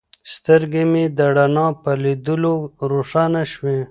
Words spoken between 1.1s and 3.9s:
د رڼا په لیدلو روښانه شوې.